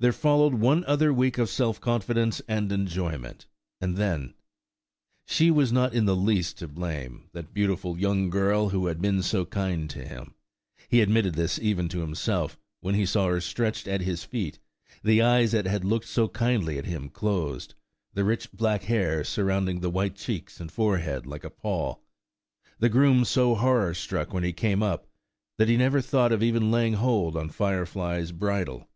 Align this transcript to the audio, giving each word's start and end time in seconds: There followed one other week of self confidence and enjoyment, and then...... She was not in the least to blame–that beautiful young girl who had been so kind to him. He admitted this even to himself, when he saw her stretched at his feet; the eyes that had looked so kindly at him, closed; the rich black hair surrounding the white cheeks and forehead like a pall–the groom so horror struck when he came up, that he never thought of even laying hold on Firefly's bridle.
There 0.00 0.12
followed 0.12 0.54
one 0.54 0.84
other 0.84 1.12
week 1.12 1.38
of 1.38 1.48
self 1.50 1.80
confidence 1.80 2.40
and 2.46 2.70
enjoyment, 2.70 3.46
and 3.80 3.96
then...... 3.96 4.34
She 5.26 5.50
was 5.50 5.72
not 5.72 5.92
in 5.92 6.04
the 6.04 6.14
least 6.14 6.56
to 6.58 6.68
blame–that 6.68 7.52
beautiful 7.52 7.98
young 7.98 8.30
girl 8.30 8.68
who 8.68 8.86
had 8.86 9.02
been 9.02 9.24
so 9.24 9.44
kind 9.44 9.90
to 9.90 10.06
him. 10.06 10.34
He 10.88 11.00
admitted 11.00 11.34
this 11.34 11.58
even 11.58 11.88
to 11.88 11.98
himself, 12.00 12.56
when 12.80 12.94
he 12.94 13.04
saw 13.04 13.26
her 13.26 13.40
stretched 13.40 13.88
at 13.88 14.02
his 14.02 14.22
feet; 14.22 14.60
the 15.02 15.20
eyes 15.20 15.50
that 15.50 15.66
had 15.66 15.84
looked 15.84 16.06
so 16.06 16.28
kindly 16.28 16.78
at 16.78 16.86
him, 16.86 17.08
closed; 17.08 17.74
the 18.14 18.22
rich 18.22 18.52
black 18.52 18.84
hair 18.84 19.24
surrounding 19.24 19.80
the 19.80 19.90
white 19.90 20.14
cheeks 20.14 20.60
and 20.60 20.70
forehead 20.70 21.26
like 21.26 21.42
a 21.42 21.50
pall–the 21.50 22.88
groom 22.88 23.24
so 23.24 23.56
horror 23.56 23.94
struck 23.94 24.32
when 24.32 24.44
he 24.44 24.52
came 24.52 24.80
up, 24.80 25.08
that 25.56 25.68
he 25.68 25.76
never 25.76 26.00
thought 26.00 26.30
of 26.30 26.40
even 26.40 26.70
laying 26.70 26.92
hold 26.94 27.36
on 27.36 27.48
Firefly's 27.48 28.30
bridle. 28.30 28.86